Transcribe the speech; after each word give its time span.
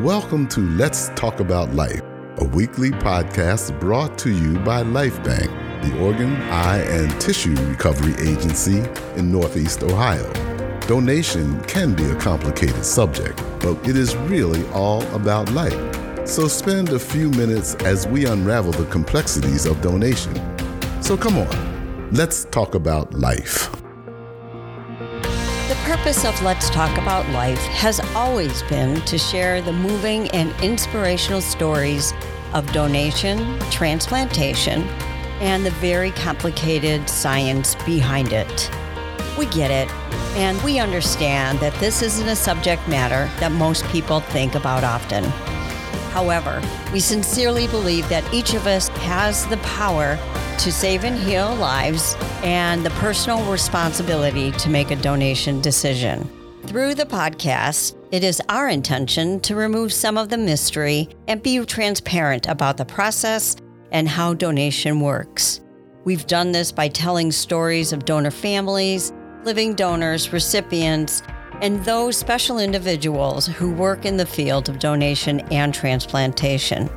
Welcome 0.00 0.48
to 0.48 0.60
Let's 0.60 1.10
Talk 1.10 1.40
About 1.40 1.74
Life, 1.74 2.00
a 2.38 2.44
weekly 2.44 2.90
podcast 2.90 3.78
brought 3.78 4.16
to 4.20 4.30
you 4.30 4.58
by 4.60 4.82
LifeBank, 4.82 5.82
the 5.82 6.02
organ, 6.02 6.36
eye, 6.50 6.78
and 6.78 7.20
tissue 7.20 7.54
recovery 7.66 8.14
agency 8.26 8.78
in 9.16 9.30
Northeast 9.30 9.82
Ohio. 9.82 10.32
Donation 10.86 11.62
can 11.64 11.94
be 11.94 12.04
a 12.04 12.14
complicated 12.14 12.82
subject, 12.82 13.44
but 13.60 13.76
it 13.86 13.94
is 13.94 14.16
really 14.16 14.66
all 14.68 15.02
about 15.14 15.52
life. 15.52 15.78
So 16.26 16.48
spend 16.48 16.88
a 16.88 16.98
few 16.98 17.28
minutes 17.32 17.74
as 17.84 18.08
we 18.08 18.24
unravel 18.24 18.72
the 18.72 18.86
complexities 18.86 19.66
of 19.66 19.82
donation. 19.82 20.32
So 21.02 21.14
come 21.14 21.36
on, 21.36 22.10
let's 22.10 22.46
talk 22.46 22.74
about 22.74 23.12
life 23.12 23.68
purpose 26.00 26.24
of 26.24 26.42
Let's 26.42 26.70
Talk 26.70 26.96
About 26.96 27.28
Life 27.28 27.58
has 27.58 28.00
always 28.16 28.62
been 28.62 29.02
to 29.02 29.18
share 29.18 29.60
the 29.60 29.74
moving 29.74 30.30
and 30.30 30.50
inspirational 30.62 31.42
stories 31.42 32.14
of 32.54 32.72
donation, 32.72 33.58
transplantation, 33.70 34.84
and 35.42 35.64
the 35.64 35.72
very 35.72 36.10
complicated 36.12 37.06
science 37.06 37.74
behind 37.84 38.32
it. 38.32 38.70
We 39.38 39.44
get 39.44 39.70
it, 39.70 39.92
and 40.36 40.58
we 40.62 40.78
understand 40.78 41.58
that 41.58 41.74
this 41.74 42.00
isn't 42.00 42.28
a 42.28 42.34
subject 42.34 42.88
matter 42.88 43.30
that 43.38 43.52
most 43.52 43.84
people 43.88 44.20
think 44.20 44.54
about 44.54 44.84
often. 44.84 45.24
However, 46.12 46.62
we 46.94 47.00
sincerely 47.00 47.66
believe 47.66 48.08
that 48.08 48.24
each 48.32 48.54
of 48.54 48.66
us 48.66 48.88
has 48.88 49.46
the 49.48 49.58
power 49.58 50.18
to 50.60 50.70
save 50.70 51.04
and 51.04 51.18
heal 51.18 51.54
lives 51.54 52.14
and 52.42 52.84
the 52.84 52.90
personal 52.90 53.42
responsibility 53.50 54.50
to 54.52 54.68
make 54.68 54.90
a 54.90 54.96
donation 54.96 55.58
decision. 55.62 56.30
Through 56.66 56.96
the 56.96 57.06
podcast, 57.06 57.96
it 58.12 58.22
is 58.22 58.42
our 58.50 58.68
intention 58.68 59.40
to 59.40 59.56
remove 59.56 59.90
some 59.90 60.18
of 60.18 60.28
the 60.28 60.36
mystery 60.36 61.08
and 61.28 61.42
be 61.42 61.64
transparent 61.64 62.46
about 62.46 62.76
the 62.76 62.84
process 62.84 63.56
and 63.90 64.06
how 64.06 64.34
donation 64.34 65.00
works. 65.00 65.62
We've 66.04 66.26
done 66.26 66.52
this 66.52 66.72
by 66.72 66.88
telling 66.88 67.32
stories 67.32 67.94
of 67.94 68.04
donor 68.04 68.30
families, 68.30 69.14
living 69.44 69.74
donors, 69.74 70.30
recipients, 70.30 71.22
and 71.62 71.82
those 71.86 72.18
special 72.18 72.58
individuals 72.58 73.46
who 73.46 73.72
work 73.72 74.04
in 74.04 74.18
the 74.18 74.26
field 74.26 74.68
of 74.68 74.78
donation 74.78 75.40
and 75.50 75.72
transplantation. 75.72 76.90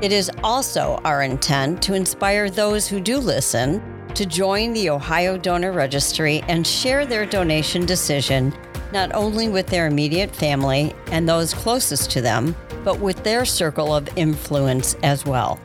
It 0.00 0.12
is 0.12 0.30
also 0.44 1.00
our 1.04 1.24
intent 1.24 1.82
to 1.82 1.94
inspire 1.94 2.50
those 2.50 2.86
who 2.86 3.00
do 3.00 3.18
listen 3.18 3.82
to 4.14 4.24
join 4.24 4.72
the 4.72 4.90
Ohio 4.90 5.36
Donor 5.36 5.72
Registry 5.72 6.40
and 6.46 6.64
share 6.64 7.04
their 7.04 7.26
donation 7.26 7.84
decision 7.84 8.54
not 8.92 9.12
only 9.12 9.48
with 9.48 9.66
their 9.66 9.88
immediate 9.88 10.34
family 10.34 10.94
and 11.10 11.28
those 11.28 11.52
closest 11.52 12.12
to 12.12 12.20
them, 12.20 12.54
but 12.84 13.00
with 13.00 13.24
their 13.24 13.44
circle 13.44 13.92
of 13.92 14.08
influence 14.16 14.94
as 15.02 15.26
well. 15.26 15.58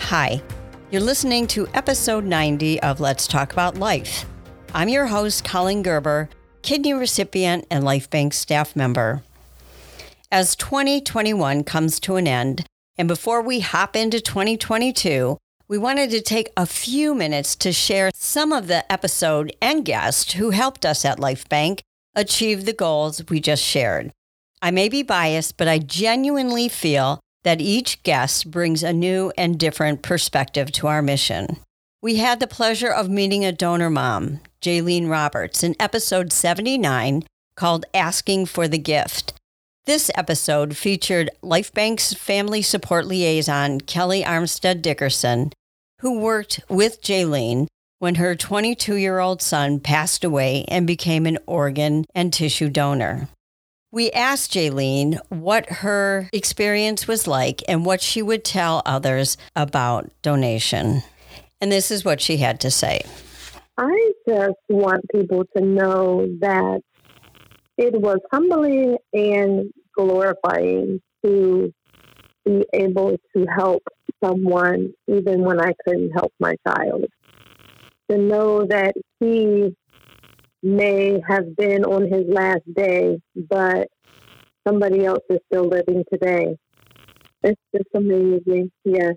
Hi, 0.00 0.42
you're 0.90 1.02
listening 1.02 1.46
to 1.48 1.68
episode 1.74 2.24
90 2.24 2.80
of 2.80 3.00
Let's 3.00 3.26
Talk 3.26 3.52
About 3.52 3.76
Life. 3.76 4.24
I'm 4.72 4.88
your 4.88 5.06
host, 5.06 5.44
Colleen 5.44 5.82
Gerber, 5.82 6.30
kidney 6.62 6.94
recipient 6.94 7.66
and 7.70 7.84
LifeBank 7.84 8.32
staff 8.32 8.74
member. 8.74 9.22
As 10.32 10.56
2021 10.56 11.64
comes 11.64 12.00
to 12.00 12.16
an 12.16 12.26
end, 12.26 12.64
and 12.98 13.08
before 13.08 13.42
we 13.42 13.60
hop 13.60 13.94
into 13.94 14.20
2022, 14.20 15.36
we 15.68 15.78
wanted 15.78 16.10
to 16.10 16.20
take 16.20 16.50
a 16.56 16.64
few 16.66 17.14
minutes 17.14 17.56
to 17.56 17.72
share 17.72 18.10
some 18.14 18.52
of 18.52 18.68
the 18.68 18.90
episode 18.90 19.54
and 19.60 19.84
guests 19.84 20.34
who 20.34 20.50
helped 20.50 20.86
us 20.86 21.04
at 21.04 21.18
LifeBank 21.18 21.80
achieve 22.14 22.64
the 22.64 22.72
goals 22.72 23.22
we 23.28 23.40
just 23.40 23.62
shared. 23.62 24.12
I 24.62 24.70
may 24.70 24.88
be 24.88 25.02
biased, 25.02 25.56
but 25.56 25.68
I 25.68 25.78
genuinely 25.78 26.68
feel 26.68 27.20
that 27.44 27.60
each 27.60 28.02
guest 28.02 28.50
brings 28.50 28.82
a 28.82 28.92
new 28.92 29.32
and 29.36 29.58
different 29.58 30.02
perspective 30.02 30.72
to 30.72 30.86
our 30.86 31.02
mission. 31.02 31.58
We 32.00 32.16
had 32.16 32.40
the 32.40 32.46
pleasure 32.46 32.90
of 32.90 33.10
meeting 33.10 33.44
a 33.44 33.52
donor 33.52 33.90
mom, 33.90 34.40
Jaylene 34.62 35.08
Roberts, 35.08 35.62
in 35.62 35.76
episode 35.78 36.32
79 36.32 37.24
called 37.56 37.84
Asking 37.92 38.46
for 38.46 38.68
the 38.68 38.78
Gift. 38.78 39.32
This 39.86 40.10
episode 40.16 40.76
featured 40.76 41.30
LifeBank's 41.44 42.12
family 42.12 42.60
support 42.60 43.06
liaison, 43.06 43.80
Kelly 43.80 44.24
Armstead 44.24 44.82
Dickerson, 44.82 45.52
who 46.00 46.18
worked 46.18 46.58
with 46.68 47.00
Jaylene 47.00 47.68
when 48.00 48.16
her 48.16 48.34
22 48.34 48.96
year 48.96 49.20
old 49.20 49.40
son 49.40 49.78
passed 49.78 50.24
away 50.24 50.64
and 50.66 50.88
became 50.88 51.24
an 51.24 51.38
organ 51.46 52.04
and 52.16 52.32
tissue 52.32 52.68
donor. 52.68 53.28
We 53.92 54.10
asked 54.10 54.50
Jaylene 54.50 55.20
what 55.28 55.70
her 55.70 56.28
experience 56.32 57.06
was 57.06 57.28
like 57.28 57.62
and 57.68 57.86
what 57.86 58.02
she 58.02 58.22
would 58.22 58.44
tell 58.44 58.82
others 58.84 59.36
about 59.54 60.10
donation. 60.20 61.04
And 61.60 61.70
this 61.70 61.92
is 61.92 62.04
what 62.04 62.20
she 62.20 62.38
had 62.38 62.58
to 62.62 62.72
say. 62.72 63.02
I 63.78 64.12
just 64.26 64.56
want 64.68 65.04
people 65.12 65.44
to 65.56 65.64
know 65.64 66.26
that 66.40 66.80
it 67.78 68.00
was 68.00 68.18
humbling 68.32 68.96
and 69.12 69.70
glorifying 69.96 71.00
to 71.24 71.72
be 72.44 72.64
able 72.72 73.16
to 73.34 73.46
help 73.46 73.82
someone 74.22 74.92
even 75.08 75.42
when 75.42 75.60
I 75.60 75.72
couldn't 75.84 76.12
help 76.12 76.32
my 76.40 76.54
child. 76.66 77.04
To 78.10 78.18
know 78.18 78.64
that 78.66 78.94
he 79.20 79.74
may 80.62 81.20
have 81.28 81.56
been 81.56 81.84
on 81.84 82.02
his 82.10 82.24
last 82.28 82.62
day, 82.74 83.18
but 83.34 83.88
somebody 84.66 85.04
else 85.04 85.24
is 85.28 85.38
still 85.50 85.68
living 85.68 86.04
today. 86.12 86.56
It's 87.42 87.60
just 87.74 87.88
amazing. 87.94 88.70
Yes. 88.84 89.14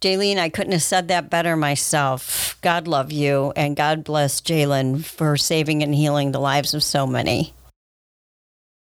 Jaylene, 0.00 0.38
I 0.38 0.48
couldn't 0.48 0.72
have 0.72 0.82
said 0.82 1.08
that 1.08 1.30
better 1.30 1.56
myself. 1.56 2.58
God 2.60 2.86
love 2.86 3.10
you, 3.10 3.52
and 3.56 3.76
God 3.76 4.04
bless 4.04 4.40
Jalen 4.40 5.04
for 5.04 5.36
saving 5.36 5.82
and 5.82 5.94
healing 5.94 6.32
the 6.32 6.40
lives 6.40 6.74
of 6.74 6.82
so 6.82 7.06
many. 7.06 7.54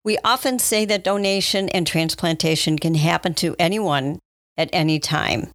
We 0.04 0.18
often 0.24 0.58
say 0.58 0.84
that 0.84 1.04
donation 1.04 1.68
and 1.70 1.86
transplantation 1.86 2.78
can 2.78 2.94
happen 2.94 3.34
to 3.34 3.56
anyone 3.58 4.18
at 4.56 4.70
any 4.72 4.98
time. 4.98 5.50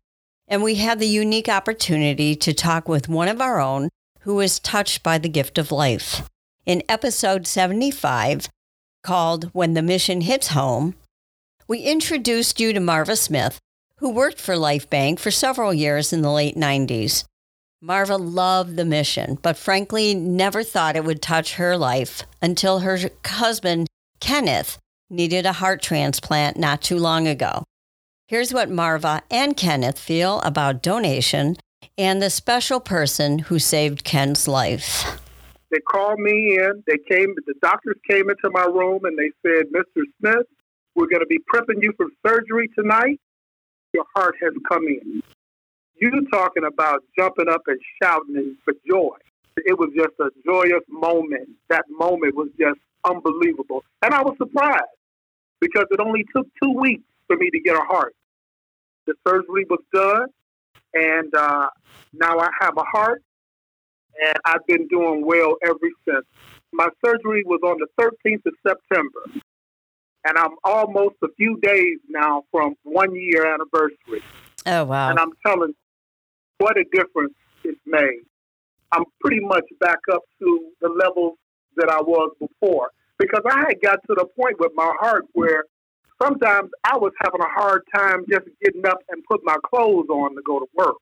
And 0.48 0.62
we 0.62 0.76
have 0.76 1.00
the 1.00 1.08
unique 1.08 1.50
opportunity 1.50 2.36
to 2.36 2.54
talk 2.54 2.88
with 2.88 3.10
one 3.10 3.28
of 3.28 3.42
our 3.42 3.60
own 3.60 3.90
who 4.22 4.36
was 4.36 4.60
touched 4.60 5.04
by 5.04 5.18
the 5.18 5.30
gift 5.30 5.58
of 5.58 5.72
life. 5.72 6.28
In 6.66 6.84
episode 6.88 7.46
75, 7.48 8.50
called 9.04 9.50
When 9.54 9.74
the 9.74 9.82
Mission 9.82 10.22
Hits 10.22 10.50
Home, 10.50 10.96
we 11.68 11.80
introduced 11.80 12.60
you 12.60 12.74
to 12.74 12.80
Marva 12.80 13.16
Smith, 13.16 13.60
who 14.04 14.10
worked 14.10 14.38
for 14.38 14.56
LifeBank 14.56 15.18
for 15.18 15.32
several 15.32 15.74
years 15.74 16.12
in 16.12 16.22
the 16.22 16.30
late 16.30 16.58
90s. 16.58 17.24
Marva 17.82 18.18
loved 18.18 18.76
the 18.76 18.84
mission, 18.84 19.38
but 19.42 19.56
frankly 19.56 20.14
never 20.14 20.62
thought 20.62 20.98
it 20.98 21.06
would 21.06 21.22
touch 21.22 21.54
her 21.54 21.78
life 21.78 22.24
until 22.42 22.80
her 22.80 23.00
husband 23.26 23.88
Kenneth 24.20 24.78
needed 25.10 25.46
a 25.46 25.54
heart 25.54 25.82
transplant 25.82 26.58
not 26.58 26.82
too 26.82 26.98
long 26.98 27.30
ago. 27.30 27.64
Here's 28.28 28.54
what 28.54 28.70
Marva 28.70 29.22
and 29.32 29.56
Kenneth 29.56 29.98
feel 29.98 30.42
about 30.42 30.84
donation 30.84 31.56
and 31.98 32.22
the 32.22 32.30
special 32.30 32.82
person 32.82 33.40
who 33.40 33.58
saved 33.58 34.04
Ken's 34.04 34.50
life. 34.50 35.18
They 35.72 35.80
called 35.80 36.20
me 36.20 36.58
in. 36.60 36.84
They 36.88 36.98
came, 37.10 37.34
the 37.48 37.54
doctors 37.62 37.96
came 38.10 38.30
into 38.30 38.50
my 38.52 38.66
room 38.66 39.06
and 39.06 39.18
they 39.18 39.32
said, 39.48 39.68
Mr. 39.74 40.04
Smith, 40.20 40.46
we're 40.94 41.08
going 41.08 41.22
to 41.22 41.26
be 41.26 41.40
prepping 41.40 41.82
you 41.82 41.94
for 41.96 42.08
surgery 42.28 42.70
tonight. 42.78 43.22
Your 43.94 44.06
heart 44.16 44.36
has 44.42 44.54
come 44.70 44.88
in. 44.88 45.22
You 45.96 46.28
talking 46.32 46.64
about 46.66 47.04
jumping 47.18 47.48
up 47.50 47.62
and 47.68 47.80
shouting 48.02 48.58
for 48.66 48.74
joy. 48.88 49.16
It 49.58 49.78
was 49.78 49.90
just 49.96 50.14
a 50.20 50.30
joyous 50.46 50.84
moment. 50.90 51.50
That 51.70 51.86
moment 51.90 52.36
was 52.36 52.50
just 52.60 52.80
unbelievable. 53.06 53.84
And 54.02 54.14
I 54.14 54.22
was 54.22 54.36
surprised 54.38 54.84
because 55.62 55.86
it 55.92 56.00
only 56.00 56.26
took 56.36 56.48
two 56.62 56.72
weeks 56.72 57.04
for 57.28 57.38
me 57.38 57.50
to 57.52 57.60
get 57.60 57.76
a 57.76 57.82
heart. 57.82 58.16
The 59.06 59.14
surgery 59.28 59.66
was 59.70 59.80
done, 59.94 60.28
and 60.94 61.34
uh, 61.36 61.68
now 62.14 62.40
I 62.40 62.50
have 62.62 62.78
a 62.78 62.84
heart, 62.84 63.22
and 64.26 64.38
I've 64.46 64.66
been 64.68 64.88
doing 64.88 65.26
well 65.26 65.56
ever 65.64 65.78
since. 66.08 66.26
My 66.72 66.88
surgery 67.06 67.44
was 67.46 67.60
on 67.64 67.78
the 67.80 67.88
13th 68.02 68.46
of 68.46 68.54
September, 68.66 69.42
and 70.26 70.38
I'm 70.38 70.56
almost 70.64 71.16
a 71.24 71.28
few 71.38 71.60
days 71.62 72.00
now 72.10 72.44
from 72.52 72.76
one 72.84 73.16
year 73.16 73.46
anniversary. 73.46 74.24
Oh, 74.66 74.86
wow. 74.86 75.10
And 75.10 75.20
I'm 75.20 75.32
telling 75.46 75.74
what 76.58 76.78
a 76.78 76.86
difference 76.94 77.34
it's 77.64 77.80
made. 77.86 78.24
I'm 78.92 79.04
pretty 79.22 79.42
much 79.42 79.66
back 79.80 80.00
up 80.14 80.22
to 80.40 80.70
the 80.82 80.90
levels 80.90 81.38
that 81.76 81.90
I 81.90 82.02
was 82.02 82.34
before. 82.40 82.92
Because 83.18 83.42
I 83.50 83.60
had 83.60 83.82
got 83.82 84.00
to 84.08 84.16
the 84.16 84.26
point 84.40 84.60
with 84.60 84.72
my 84.76 84.92
heart 85.00 85.26
where 85.34 85.66
sometimes 86.22 86.70
I 86.84 86.98
was 86.98 87.12
having 87.22 87.42
a 87.42 87.60
hard 87.60 87.82
time 87.96 88.26
just 88.30 88.46
getting 88.64 88.86
up 88.86 89.00
and 89.10 89.24
put 89.30 89.42
my 89.44 89.58
clothes 89.64 90.08
on 90.10 90.36
to 90.36 90.42
go 90.46 90.60
to 90.60 90.66
work. 90.76 90.96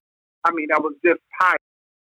I 0.44 0.52
mean, 0.52 0.68
I 0.74 0.80
was 0.80 0.94
just 1.06 1.20
tired. 1.40 1.58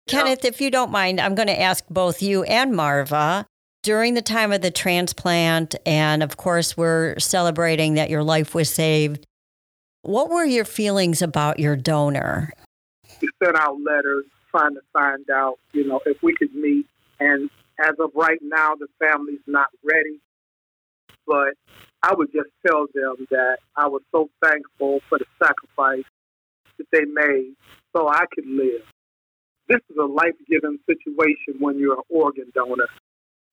Kenneth, 0.07 0.45
if 0.45 0.59
you 0.59 0.71
don't 0.71 0.91
mind, 0.91 1.19
I'm 1.19 1.35
going 1.35 1.47
to 1.47 1.59
ask 1.59 1.85
both 1.89 2.21
you 2.21 2.43
and 2.43 2.75
Marva 2.75 3.45
during 3.83 4.13
the 4.13 4.21
time 4.21 4.51
of 4.51 4.61
the 4.61 4.71
transplant, 4.71 5.75
and 5.85 6.21
of 6.21 6.37
course, 6.37 6.75
we're 6.75 7.17
celebrating 7.17 7.93
that 7.93 8.09
your 8.09 8.23
life 8.23 8.53
was 8.53 8.69
saved. 8.69 9.25
What 10.01 10.29
were 10.29 10.45
your 10.45 10.65
feelings 10.65 11.21
about 11.21 11.59
your 11.59 11.75
donor? 11.75 12.51
We 13.21 13.29
sent 13.43 13.57
out 13.57 13.77
letters 13.81 14.25
trying 14.51 14.75
to 14.75 14.81
find 14.93 15.29
out, 15.29 15.59
you 15.73 15.87
know, 15.87 15.99
if 16.05 16.21
we 16.23 16.33
could 16.35 16.53
meet. 16.53 16.85
And 17.19 17.49
as 17.79 17.93
of 17.99 18.11
right 18.15 18.39
now, 18.41 18.75
the 18.75 18.87
family's 18.99 19.39
not 19.47 19.67
ready. 19.83 20.19
But 21.27 21.53
I 22.01 22.13
would 22.13 22.31
just 22.31 22.49
tell 22.65 22.87
them 22.93 23.27
that 23.29 23.57
I 23.75 23.87
was 23.87 24.01
so 24.11 24.29
thankful 24.43 25.01
for 25.09 25.19
the 25.19 25.25
sacrifice 25.41 26.05
that 26.77 26.87
they 26.91 27.05
made 27.05 27.53
so 27.95 28.07
I 28.07 28.25
could 28.33 28.47
live. 28.47 28.81
This 29.67 29.81
is 29.89 29.97
a 30.01 30.05
life 30.05 30.35
giving 30.49 30.79
situation 30.87 31.59
when 31.59 31.77
you're 31.77 31.93
an 31.93 32.03
organ 32.09 32.51
donor. 32.55 32.87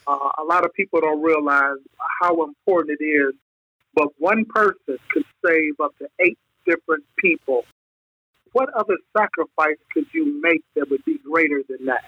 Uh, 0.06 0.30
a 0.38 0.44
lot 0.44 0.64
of 0.64 0.72
people 0.74 1.00
don't 1.00 1.22
realize 1.22 1.78
how 2.20 2.44
important 2.44 2.98
it 3.00 3.04
is, 3.04 3.34
but 3.94 4.08
one 4.18 4.44
person 4.44 4.98
could 5.10 5.24
save 5.44 5.80
up 5.82 5.92
to 5.98 6.08
eight 6.20 6.38
different 6.64 7.04
people. 7.18 7.64
What 8.52 8.72
other 8.74 8.96
sacrifice 9.16 9.78
could 9.92 10.06
you 10.12 10.40
make 10.40 10.62
that 10.76 10.88
would 10.90 11.04
be 11.04 11.18
greater 11.18 11.62
than 11.68 11.86
that? 11.86 12.04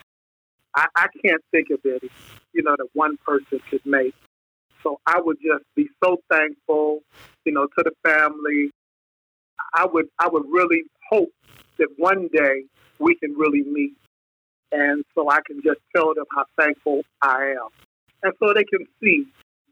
I, 0.74 0.86
I 0.94 1.06
can't 1.24 1.42
think 1.50 1.70
of 1.70 1.80
any, 1.84 2.10
you 2.52 2.62
know, 2.62 2.76
that 2.76 2.88
one 2.92 3.16
person 3.26 3.60
could 3.68 3.84
make. 3.84 4.14
So 4.82 5.00
I 5.06 5.20
would 5.20 5.38
just 5.42 5.64
be 5.74 5.88
so 6.02 6.18
thankful, 6.30 7.00
you 7.44 7.52
know, 7.52 7.66
to 7.66 7.84
the 7.84 7.92
family. 8.04 8.70
I 9.74 9.86
would 9.86 10.06
I 10.18 10.28
would 10.28 10.44
really 10.48 10.84
hope 11.10 11.32
that 11.78 11.88
one 11.96 12.28
day 12.32 12.64
we 12.98 13.16
can 13.16 13.34
really 13.34 13.62
meet. 13.62 13.94
And 14.70 15.04
so 15.14 15.30
I 15.30 15.38
can 15.46 15.62
just 15.62 15.80
tell 15.94 16.14
them 16.14 16.26
how 16.34 16.44
thankful 16.58 17.02
I 17.22 17.54
am. 17.58 17.87
And 18.22 18.32
so 18.40 18.52
they 18.54 18.64
can 18.64 18.86
see 19.00 19.26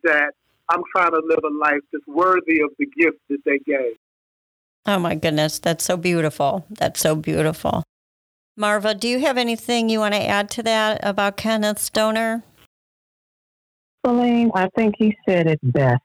that 0.05 0.33
I'm 0.69 0.83
trying 0.95 1.13
to 1.13 1.23
live 1.25 1.41
a 1.45 1.55
life 1.59 1.83
that's 1.93 2.07
worthy 2.07 2.61
of 2.61 2.71
the 2.79 2.87
gift 2.87 3.19
that 3.29 3.39
they 3.45 3.59
gave. 3.59 3.97
Oh 4.87 4.99
my 4.99 5.15
goodness, 5.15 5.59
that's 5.59 5.85
so 5.85 5.97
beautiful. 5.97 6.65
That's 6.71 7.01
so 7.01 7.17
beautiful. 7.17 7.83
Marva, 8.57 8.95
do 8.95 9.09
you 9.09 9.21
have 9.21 9.37
anything 9.37 9.89
you 9.89 9.99
want 9.99 10.15
to 10.15 10.27
add 10.27 10.49
to 10.51 10.63
that 10.63 11.01
about 11.03 11.37
Kenneth's 11.37 11.91
donor? 11.91 12.43
Colleen, 14.05 14.51
I 14.55 14.69
think 14.77 14.95
he 14.97 15.17
said 15.29 15.49
it 15.49 15.59
best. 15.63 16.01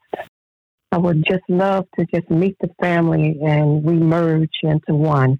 I 0.90 0.98
would 0.98 1.24
just 1.26 1.44
love 1.48 1.86
to 1.98 2.04
just 2.12 2.28
meet 2.28 2.56
the 2.60 2.68
family 2.80 3.38
and 3.42 3.82
we 3.82 3.94
merge 3.94 4.50
into 4.62 4.94
one 4.94 5.38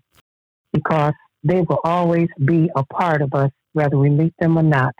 because 0.72 1.12
they 1.44 1.60
will 1.60 1.80
always 1.84 2.28
be 2.44 2.70
a 2.76 2.84
part 2.84 3.20
of 3.20 3.34
us, 3.34 3.50
whether 3.72 3.98
we 3.98 4.08
meet 4.08 4.32
them 4.38 4.56
or 4.56 4.62
not. 4.62 4.94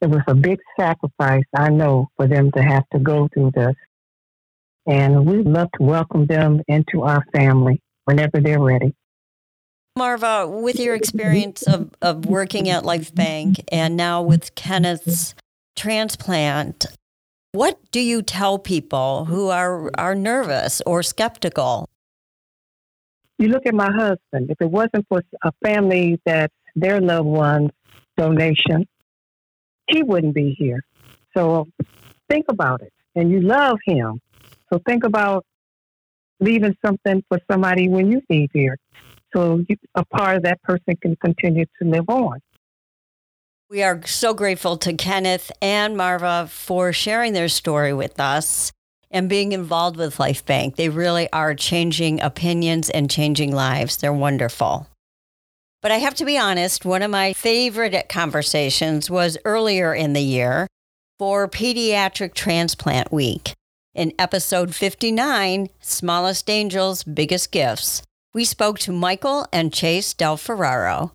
It 0.00 0.08
was 0.08 0.22
a 0.28 0.34
big 0.34 0.58
sacrifice, 0.78 1.44
I 1.54 1.70
know, 1.70 2.08
for 2.16 2.28
them 2.28 2.52
to 2.52 2.62
have 2.62 2.84
to 2.92 3.00
go 3.00 3.28
through 3.34 3.52
this. 3.54 3.74
And 4.86 5.26
we'd 5.26 5.46
love 5.46 5.68
to 5.78 5.82
welcome 5.82 6.26
them 6.26 6.62
into 6.68 7.02
our 7.02 7.24
family 7.34 7.82
whenever 8.04 8.40
they're 8.40 8.62
ready. 8.62 8.94
Marva, 9.96 10.46
with 10.48 10.78
your 10.78 10.94
experience 10.94 11.62
of, 11.62 11.90
of 12.00 12.24
working 12.24 12.68
at 12.68 12.84
LifeBank 12.84 13.64
and 13.72 13.96
now 13.96 14.22
with 14.22 14.54
Kenneth's 14.54 15.34
transplant, 15.74 16.86
what 17.52 17.78
do 17.90 17.98
you 17.98 18.22
tell 18.22 18.58
people 18.58 19.24
who 19.24 19.48
are, 19.48 19.90
are 19.98 20.14
nervous 20.14 20.80
or 20.86 21.02
skeptical? 21.02 21.88
You 23.38 23.48
look 23.48 23.66
at 23.66 23.74
my 23.74 23.90
husband. 23.90 24.50
If 24.50 24.60
it 24.60 24.70
wasn't 24.70 25.06
for 25.08 25.22
a 25.42 25.52
family 25.64 26.20
that 26.24 26.52
their 26.76 27.00
loved 27.00 27.26
ones 27.26 27.70
donation, 28.16 28.86
he 29.88 30.02
wouldn't 30.02 30.34
be 30.34 30.54
here. 30.58 30.84
So 31.36 31.66
think 32.28 32.46
about 32.48 32.82
it. 32.82 32.92
And 33.14 33.30
you 33.30 33.40
love 33.40 33.78
him. 33.84 34.20
So 34.72 34.80
think 34.86 35.04
about 35.04 35.44
leaving 36.40 36.76
something 36.84 37.22
for 37.28 37.38
somebody 37.50 37.88
when 37.88 38.12
you 38.12 38.22
leave 38.30 38.50
here. 38.52 38.76
So 39.34 39.62
you, 39.68 39.76
a 39.94 40.04
part 40.04 40.36
of 40.36 40.42
that 40.44 40.62
person 40.62 40.96
can 41.02 41.16
continue 41.16 41.64
to 41.80 41.88
live 41.88 42.08
on. 42.08 42.40
We 43.70 43.82
are 43.82 44.00
so 44.06 44.32
grateful 44.32 44.78
to 44.78 44.94
Kenneth 44.94 45.52
and 45.60 45.96
Marva 45.96 46.48
for 46.50 46.92
sharing 46.92 47.34
their 47.34 47.48
story 47.48 47.92
with 47.92 48.18
us 48.18 48.72
and 49.10 49.28
being 49.28 49.52
involved 49.52 49.96
with 49.96 50.16
LifeBank. 50.16 50.76
They 50.76 50.88
really 50.88 51.30
are 51.32 51.54
changing 51.54 52.20
opinions 52.20 52.88
and 52.88 53.10
changing 53.10 53.54
lives. 53.54 53.98
They're 53.98 54.12
wonderful. 54.12 54.86
But 55.80 55.92
I 55.92 55.98
have 55.98 56.14
to 56.16 56.24
be 56.24 56.36
honest, 56.36 56.84
one 56.84 57.02
of 57.02 57.10
my 57.10 57.32
favorite 57.32 58.08
conversations 58.08 59.08
was 59.08 59.38
earlier 59.44 59.94
in 59.94 60.12
the 60.12 60.22
year 60.22 60.66
for 61.18 61.46
Pediatric 61.48 62.34
Transplant 62.34 63.12
Week. 63.12 63.52
In 63.94 64.12
episode 64.18 64.74
59, 64.74 65.68
Smallest 65.80 66.50
Angels, 66.50 67.04
Biggest 67.04 67.52
Gifts, 67.52 68.02
we 68.34 68.44
spoke 68.44 68.80
to 68.80 68.92
Michael 68.92 69.46
and 69.52 69.72
Chase 69.72 70.14
Del 70.14 70.36
Ferraro. 70.36 71.12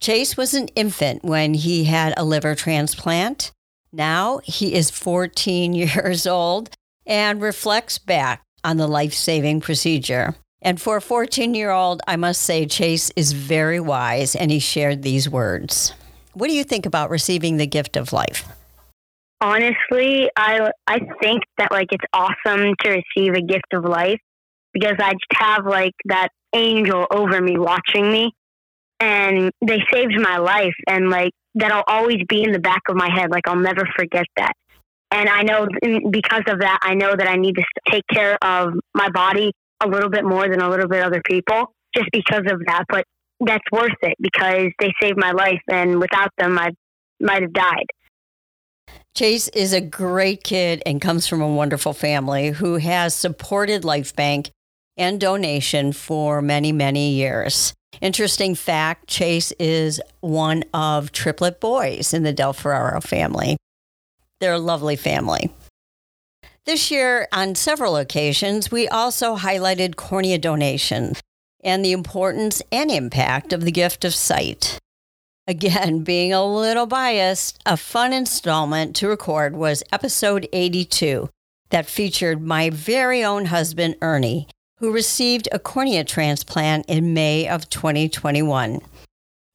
Chase 0.00 0.36
was 0.36 0.54
an 0.54 0.68
infant 0.68 1.22
when 1.22 1.52
he 1.52 1.84
had 1.84 2.14
a 2.16 2.24
liver 2.24 2.54
transplant. 2.54 3.52
Now 3.92 4.40
he 4.44 4.74
is 4.74 4.90
14 4.90 5.72
years 5.74 6.26
old 6.26 6.70
and 7.06 7.42
reflects 7.42 7.98
back 7.98 8.42
on 8.64 8.78
the 8.78 8.88
life 8.88 9.14
saving 9.14 9.60
procedure. 9.60 10.36
And 10.66 10.80
for 10.80 10.96
a 10.96 11.00
14 11.00 11.54
year 11.54 11.70
old, 11.70 12.02
I 12.08 12.16
must 12.16 12.42
say 12.42 12.66
Chase 12.66 13.12
is 13.14 13.30
very 13.30 13.78
wise 13.78 14.34
and 14.34 14.50
he 14.50 14.58
shared 14.58 15.04
these 15.04 15.30
words. 15.30 15.92
What 16.34 16.48
do 16.48 16.54
you 16.54 16.64
think 16.64 16.84
about 16.86 17.08
receiving 17.08 17.56
the 17.56 17.68
gift 17.68 17.96
of 17.96 18.12
life? 18.12 18.48
Honestly, 19.40 20.28
I 20.36 20.72
I 20.88 20.98
think 21.22 21.44
that 21.58 21.70
like 21.70 21.86
it's 21.92 22.04
awesome 22.12 22.74
to 22.82 23.00
receive 23.00 23.34
a 23.34 23.42
gift 23.42 23.72
of 23.74 23.84
life 23.84 24.18
because 24.72 24.96
I 24.98 25.12
just 25.12 25.40
have 25.40 25.66
like 25.66 25.94
that 26.06 26.30
angel 26.52 27.06
over 27.12 27.40
me 27.40 27.56
watching 27.56 28.10
me 28.10 28.32
and 28.98 29.52
they 29.64 29.78
saved 29.92 30.18
my 30.20 30.38
life 30.38 30.74
and 30.88 31.10
like 31.10 31.30
that'll 31.54 31.84
always 31.86 32.22
be 32.28 32.42
in 32.42 32.50
the 32.50 32.58
back 32.58 32.82
of 32.88 32.96
my 32.96 33.08
head 33.08 33.30
like 33.30 33.46
I'll 33.46 33.54
never 33.54 33.86
forget 33.96 34.26
that. 34.36 34.54
And 35.12 35.28
I 35.28 35.42
know 35.42 35.68
because 36.10 36.42
of 36.48 36.58
that 36.58 36.80
I 36.82 36.94
know 36.94 37.14
that 37.14 37.28
I 37.28 37.36
need 37.36 37.54
to 37.54 37.64
take 37.88 38.04
care 38.12 38.36
of 38.42 38.72
my 38.96 39.10
body 39.10 39.52
a 39.82 39.88
little 39.88 40.10
bit 40.10 40.24
more 40.24 40.48
than 40.48 40.60
a 40.60 40.68
little 40.68 40.88
bit 40.88 41.02
other 41.02 41.22
people 41.24 41.72
just 41.94 42.08
because 42.12 42.44
of 42.50 42.60
that, 42.66 42.84
but 42.88 43.04
that's 43.40 43.64
worth 43.70 43.96
it 44.02 44.14
because 44.20 44.68
they 44.78 44.92
saved 45.00 45.18
my 45.18 45.32
life 45.32 45.60
and 45.70 46.00
without 46.00 46.30
them 46.38 46.58
I 46.58 46.70
might 47.20 47.42
have 47.42 47.52
died. 47.52 47.86
Chase 49.14 49.48
is 49.48 49.72
a 49.72 49.80
great 49.80 50.44
kid 50.44 50.82
and 50.84 51.00
comes 51.00 51.26
from 51.26 51.40
a 51.40 51.48
wonderful 51.48 51.92
family 51.92 52.50
who 52.50 52.76
has 52.76 53.14
supported 53.14 53.82
LifeBank 53.82 54.50
and 54.96 55.20
donation 55.20 55.92
for 55.92 56.42
many, 56.42 56.72
many 56.72 57.12
years. 57.12 57.72
Interesting 58.00 58.54
fact 58.54 59.08
Chase 59.08 59.52
is 59.58 60.00
one 60.20 60.64
of 60.74 61.12
triplet 61.12 61.60
boys 61.60 62.12
in 62.12 62.24
the 62.24 62.32
Del 62.32 62.52
Ferraro 62.52 63.00
family. 63.00 63.56
They're 64.40 64.52
a 64.52 64.58
lovely 64.58 64.96
family. 64.96 65.50
This 66.66 66.90
year, 66.90 67.28
on 67.30 67.54
several 67.54 67.96
occasions, 67.96 68.72
we 68.72 68.88
also 68.88 69.36
highlighted 69.36 69.94
cornea 69.94 70.36
donation 70.36 71.14
and 71.62 71.84
the 71.84 71.92
importance 71.92 72.60
and 72.72 72.90
impact 72.90 73.52
of 73.52 73.64
the 73.64 73.70
gift 73.70 74.04
of 74.04 74.12
sight. 74.12 74.76
Again, 75.46 76.00
being 76.02 76.32
a 76.32 76.44
little 76.44 76.86
biased, 76.86 77.62
a 77.64 77.76
fun 77.76 78.12
installment 78.12 78.96
to 78.96 79.06
record 79.06 79.54
was 79.54 79.84
episode 79.92 80.48
82 80.52 81.30
that 81.70 81.86
featured 81.86 82.42
my 82.42 82.70
very 82.70 83.22
own 83.22 83.44
husband, 83.44 83.94
Ernie, 84.02 84.48
who 84.78 84.90
received 84.90 85.48
a 85.52 85.60
cornea 85.60 86.02
transplant 86.02 86.84
in 86.86 87.14
May 87.14 87.46
of 87.46 87.70
2021. 87.70 88.80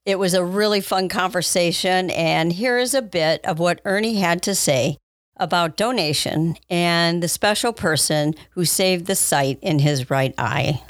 It 0.06 0.18
was 0.18 0.34
a 0.34 0.46
really 0.46 0.80
fun 0.80 1.10
conversation, 1.10 2.10
and 2.10 2.54
here 2.54 2.78
is 2.78 2.94
a 2.94 3.02
bit 3.02 3.46
of 3.46 3.60
what 3.60 3.82
Ernie 3.84 4.22
had 4.22 4.42
to 4.44 4.56
say 4.56 4.98
about 5.38 5.78
donation 5.78 6.58
and 6.70 7.22
the 7.22 7.28
special 7.28 7.74
person 7.74 8.36
who 8.52 8.66
saved 8.66 9.06
the 9.08 9.16
sight 9.16 9.58
in 9.62 9.80
his 9.80 10.10
right 10.10 10.34
eye. 10.38 10.82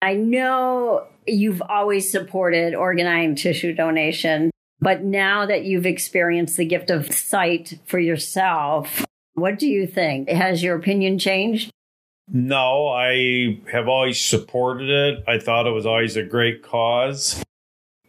I 0.00 0.14
know 0.14 1.06
you've 1.26 1.62
always 1.62 2.10
supported 2.10 2.74
organ 2.74 3.06
and 3.06 3.38
tissue 3.38 3.74
donation, 3.74 4.50
but 4.80 5.02
now 5.02 5.46
that 5.46 5.64
you've 5.64 5.86
experienced 5.86 6.56
the 6.56 6.64
gift 6.64 6.90
of 6.90 7.12
sight 7.12 7.78
for 7.86 7.98
yourself, 7.98 9.04
what 9.34 9.58
do 9.58 9.68
you 9.68 9.86
think? 9.86 10.28
Has 10.28 10.62
your 10.62 10.76
opinion 10.76 11.18
changed? 11.18 11.70
No, 12.28 12.88
I 12.88 13.60
have 13.70 13.88
always 13.88 14.20
supported 14.20 14.90
it. 14.90 15.24
I 15.28 15.38
thought 15.38 15.66
it 15.66 15.72
was 15.72 15.86
always 15.86 16.16
a 16.16 16.22
great 16.22 16.62
cause. 16.62 17.42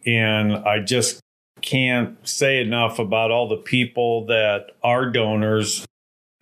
And 0.06 0.52
I 0.52 0.80
just 0.80 1.20
can't 1.64 2.16
say 2.28 2.60
enough 2.60 2.98
about 2.98 3.30
all 3.30 3.48
the 3.48 3.56
people 3.56 4.26
that 4.26 4.72
are 4.82 5.10
donors. 5.10 5.86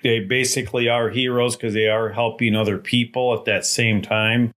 They 0.02 0.18
basically 0.18 0.88
are 0.88 1.10
heroes 1.10 1.56
because 1.56 1.74
they 1.74 1.88
are 1.88 2.10
helping 2.10 2.56
other 2.56 2.76
people 2.76 3.32
at 3.34 3.44
that 3.44 3.64
same 3.64 4.02
time. 4.02 4.50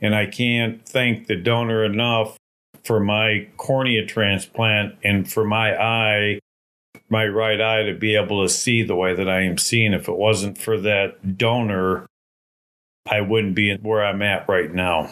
And 0.00 0.14
I 0.14 0.26
can't 0.26 0.86
thank 0.86 1.28
the 1.28 1.36
donor 1.36 1.84
enough 1.84 2.36
for 2.84 3.00
my 3.00 3.48
cornea 3.56 4.04
transplant 4.04 4.96
and 5.02 5.30
for 5.30 5.44
my 5.44 5.74
eye 5.80 6.40
my 7.12 7.26
right 7.26 7.60
eye 7.60 7.82
to 7.82 7.94
be 7.94 8.16
able 8.16 8.42
to 8.42 8.48
see 8.48 8.82
the 8.82 8.96
way 8.96 9.14
that 9.14 9.28
I 9.28 9.42
am 9.42 9.58
seeing. 9.58 9.92
If 9.92 10.08
it 10.08 10.16
wasn't 10.16 10.56
for 10.56 10.80
that 10.80 11.36
donor, 11.36 12.06
I 13.06 13.20
wouldn't 13.20 13.54
be 13.54 13.76
where 13.76 14.02
I'm 14.02 14.22
at 14.22 14.48
right 14.48 14.72
now. 14.72 15.10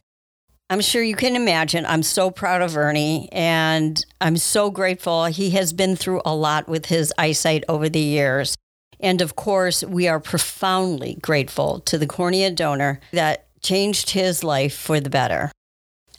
I'm 0.70 0.80
sure 0.80 1.02
you 1.02 1.16
can 1.16 1.34
imagine. 1.34 1.84
I'm 1.84 2.04
so 2.04 2.30
proud 2.30 2.62
of 2.62 2.76
Ernie 2.76 3.28
and 3.32 4.06
I'm 4.20 4.36
so 4.36 4.70
grateful. 4.70 5.24
He 5.24 5.50
has 5.50 5.72
been 5.72 5.96
through 5.96 6.22
a 6.24 6.32
lot 6.32 6.68
with 6.68 6.86
his 6.86 7.12
eyesight 7.18 7.64
over 7.68 7.88
the 7.88 7.98
years. 7.98 8.54
And 9.00 9.20
of 9.20 9.34
course, 9.34 9.82
we 9.82 10.06
are 10.06 10.20
profoundly 10.20 11.18
grateful 11.20 11.80
to 11.80 11.98
the 11.98 12.06
cornea 12.06 12.52
donor 12.52 13.00
that 13.10 13.48
changed 13.62 14.10
his 14.10 14.44
life 14.44 14.76
for 14.76 15.00
the 15.00 15.10
better. 15.10 15.50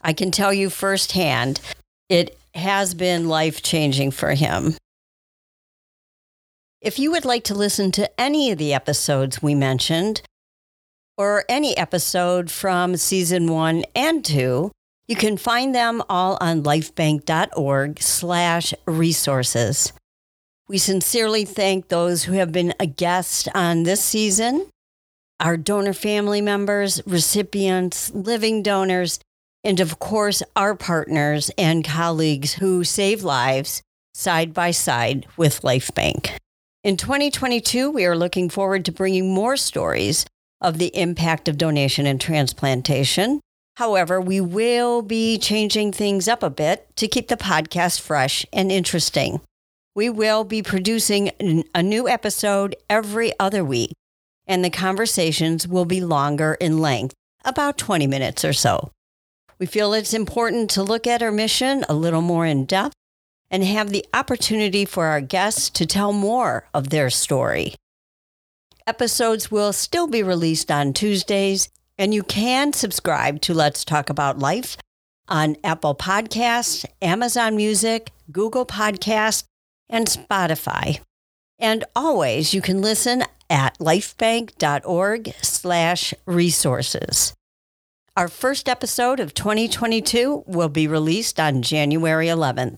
I 0.02 0.12
can 0.12 0.32
tell 0.32 0.54
you 0.54 0.70
firsthand, 0.70 1.62
it 2.10 2.38
has 2.54 2.94
been 2.94 3.30
life 3.30 3.64
changing 3.64 4.12
for 4.12 4.34
him. 4.34 4.76
If 6.82 7.00
you 7.00 7.10
would 7.12 7.24
like 7.24 7.46
to 7.46 7.56
listen 7.56 7.94
to 7.94 8.20
any 8.20 8.52
of 8.52 8.58
the 8.58 8.74
episodes 8.74 9.42
we 9.42 9.56
mentioned, 9.56 10.24
or 11.22 11.46
any 11.48 11.78
episode 11.78 12.50
from 12.50 12.98
season 12.98 13.46
one 13.46 13.84
and 13.96 14.26
two, 14.26 14.72
you 15.08 15.16
can 15.16 15.38
find 15.38 15.76
them 15.76 16.02
all 16.10 16.36
on 16.42 16.64
lifebank.org 16.64 18.02
slash 18.02 18.74
resources. 18.88 19.94
We 20.68 20.80
sincerely 20.80 21.46
thank 21.46 21.90
those 21.90 22.24
who 22.24 22.34
have 22.34 22.52
been 22.52 22.74
a 22.80 22.88
guest 22.88 23.48
on 23.54 23.84
this 23.84 24.04
season, 24.04 24.68
our 25.40 25.58
donor 25.58 25.94
family 25.94 26.42
members, 26.42 27.04
recipients, 27.06 28.12
living 28.16 28.64
donors, 28.64 29.20
and 29.64 29.80
of 29.80 30.00
course, 30.00 30.42
our 30.56 30.74
partners 30.74 31.52
and 31.56 31.86
colleagues 31.86 32.54
who 32.54 32.84
save 32.84 33.22
lives 33.22 33.84
side 34.16 34.56
by 34.56 34.72
side 34.72 35.28
with 35.38 35.62
LifeBank. 35.62 36.32
In 36.84 36.98
2022, 36.98 37.92
we 37.92 38.06
are 38.06 38.18
looking 38.18 38.50
forward 38.50 38.86
to 38.86 38.92
bringing 38.92 39.32
more 39.32 39.56
stories 39.56 40.26
of 40.62 40.78
the 40.78 40.96
impact 40.96 41.48
of 41.48 41.58
donation 41.58 42.06
and 42.06 42.22
transplantation. 42.22 43.42
However, 43.76 44.22
we 44.22 44.40
will 44.40 45.02
be 45.02 45.38
changing 45.38 45.92
things 45.92 46.28
up 46.28 46.44
a 46.44 46.50
bit 46.50 46.88
to 46.98 47.08
keep 47.08 47.28
the 47.30 47.38
podcast 47.38 48.00
fresh 48.00 48.46
and 48.54 48.72
interesting. 48.72 49.42
We 49.96 50.10
will 50.10 50.44
be 50.44 50.62
producing 50.62 51.32
a 51.74 51.84
new 51.84 52.08
episode 52.08 52.76
every 52.90 53.34
other 53.40 53.64
week, 53.66 53.92
and 54.46 54.64
the 54.64 54.70
conversations 54.70 55.68
will 55.68 55.86
be 55.86 56.00
longer 56.00 56.56
in 56.60 56.80
length, 56.80 57.16
about 57.44 57.78
20 57.78 58.08
minutes 58.08 58.46
or 58.46 58.54
so. 58.54 58.92
We 59.60 59.66
feel 59.66 59.94
it's 59.94 60.14
important 60.14 60.70
to 60.72 60.84
look 60.84 61.06
at 61.08 61.22
our 61.22 61.32
mission 61.32 61.84
a 61.90 61.94
little 61.94 62.22
more 62.22 62.46
in 62.46 62.66
depth 62.66 62.94
and 63.50 63.64
have 63.64 63.90
the 63.90 64.06
opportunity 64.14 64.86
for 64.86 65.08
our 65.08 65.22
guests 65.22 65.70
to 65.72 65.86
tell 65.86 66.14
more 66.14 66.68
of 66.74 66.90
their 66.90 67.10
story. 67.10 67.76
Episodes 68.88 69.52
will 69.52 69.74
still 69.74 70.08
be 70.08 70.24
released 70.24 70.72
on 70.72 70.94
Tuesdays, 70.94 71.70
and 71.98 72.14
you 72.14 72.24
can 72.24 72.74
subscribe 72.74 73.42
to 73.42 73.54
Let's 73.54 73.86
Talk 73.86 74.10
About 74.10 74.40
Life 74.40 74.78
on 75.28 75.56
Apple 75.64 75.96
Podcasts, 75.96 76.86
Amazon 77.02 77.56
Music, 77.56 78.12
Google 78.32 78.66
Podcasts, 78.66 79.44
and 79.90 80.08
Spotify. 80.08 81.00
And 81.60 81.84
always 81.96 82.54
you 82.54 82.62
can 82.62 82.82
listen 82.82 83.24
at 83.50 83.78
lifebank.org 83.78 85.34
slash 85.42 86.14
resources. 86.26 87.34
Our 88.18 88.28
first 88.28 88.68
episode 88.68 89.20
of 89.20 89.34
2022 89.34 90.44
will 90.48 90.70
be 90.70 90.88
released 90.88 91.40
on 91.40 91.62
January 91.62 92.28
11th. 92.28 92.78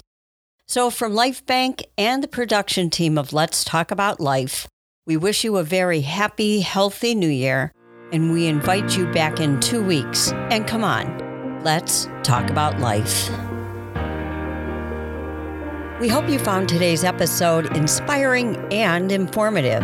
So, 0.68 0.90
from 0.90 1.14
LifeBank 1.14 1.84
and 1.98 2.24
the 2.24 2.28
production 2.28 2.90
team 2.90 3.18
of 3.18 3.34
Let's 3.34 3.64
Talk 3.64 3.92
About 3.92 4.20
Life, 4.20 4.68
we 5.06 5.18
wish 5.18 5.44
you 5.44 5.58
a 5.58 5.64
very 5.64 6.02
happy, 6.02 6.62
healthy 6.62 7.14
new 7.14 7.28
year, 7.28 7.74
and 8.14 8.32
we 8.32 8.48
invite 8.48 8.98
you 8.98 9.06
back 9.12 9.40
in 9.40 9.60
two 9.60 9.84
weeks. 9.84 10.32
And 10.50 10.66
come 10.66 10.84
on, 10.84 11.62
let's 11.64 12.08
talk 12.24 12.50
about 12.50 12.80
life. 12.80 13.30
We 16.00 16.08
hope 16.08 16.30
you 16.30 16.40
found 16.40 16.70
today's 16.70 17.04
episode 17.04 17.76
inspiring 17.76 18.56
and 18.72 19.12
informative. 19.12 19.84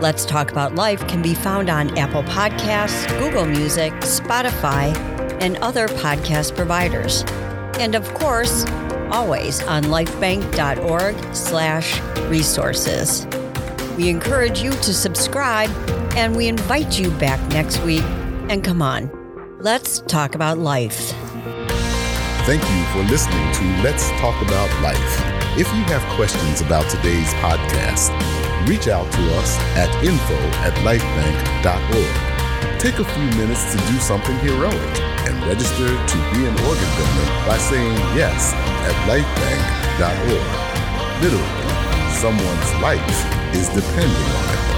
Let's 0.00 0.24
Talk 0.24 0.50
About 0.50 0.74
Life 0.74 1.06
can 1.08 1.20
be 1.20 1.34
found 1.34 1.68
on 1.68 1.96
Apple 1.98 2.22
Podcasts, 2.22 3.06
Google 3.18 3.44
Music, 3.44 3.92
Spotify, 4.00 4.96
and 5.42 5.56
other 5.58 5.88
podcast 5.88 6.56
providers. 6.56 7.24
And 7.78 7.94
of 7.94 8.12
course, 8.14 8.64
always 9.10 9.62
on 9.64 9.84
lifebank.org 9.84 11.34
slash 11.34 12.00
resources. 12.30 13.26
We 14.00 14.08
encourage 14.08 14.62
you 14.62 14.70
to 14.70 14.94
subscribe 14.94 15.68
and 16.16 16.34
we 16.34 16.48
invite 16.48 16.98
you 16.98 17.10
back 17.18 17.38
next 17.50 17.82
week. 17.82 18.02
And 18.48 18.64
come 18.64 18.80
on, 18.80 19.10
let's 19.60 20.00
talk 20.00 20.34
about 20.34 20.56
life. 20.56 21.12
Thank 22.48 22.62
you 22.62 22.84
for 22.94 23.02
listening 23.12 23.52
to 23.52 23.64
Let's 23.84 24.08
Talk 24.12 24.40
About 24.40 24.70
Life. 24.80 24.96
If 25.58 25.68
you 25.76 25.84
have 25.92 26.00
questions 26.16 26.62
about 26.62 26.88
today's 26.88 27.34
podcast, 27.44 28.08
reach 28.66 28.88
out 28.88 29.12
to 29.12 29.36
us 29.36 29.58
at 29.76 29.90
info 30.02 30.38
at 30.64 30.72
lifebank.org. 30.80 32.80
Take 32.80 33.00
a 33.00 33.04
few 33.04 33.26
minutes 33.38 33.70
to 33.72 33.78
do 33.92 33.98
something 33.98 34.38
heroic 34.38 35.00
and 35.28 35.38
register 35.44 35.88
to 35.88 36.16
be 36.32 36.46
an 36.46 36.58
organ 36.64 36.88
donor 36.96 37.28
by 37.46 37.58
saying 37.58 37.98
yes 38.16 38.54
at 38.54 38.94
lifebank.org. 39.06 41.22
Literally, 41.22 41.59
someone's 42.20 42.74
life 42.82 43.54
is 43.54 43.70
depending 43.70 44.12
on 44.12 44.54
it. 44.54 44.69